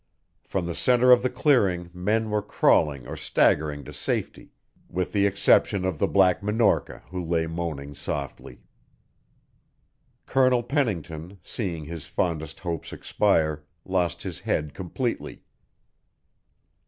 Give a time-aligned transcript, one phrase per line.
[0.43, 4.49] From the centre of the clearing men were crawling or staggering to safety
[4.89, 8.63] with the exception of the Black Minorca, who lay moaning softly.
[10.25, 15.43] Colonel Pennington, seeing his fondest hopes expire, lost his head completely.